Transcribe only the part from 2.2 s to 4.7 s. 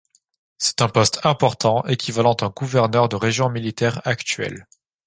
d'un gouverneur de région militaire actuel.